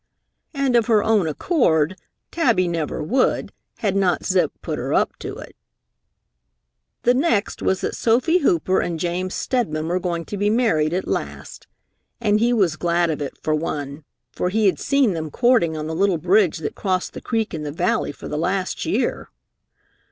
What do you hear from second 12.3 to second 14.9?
he was glad of it, for one, for he had